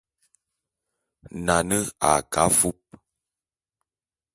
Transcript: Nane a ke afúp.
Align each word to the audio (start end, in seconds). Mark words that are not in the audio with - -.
Nane 1.45 1.77
a 2.09 2.11
ke 2.31 2.41
afúp. 2.47 2.79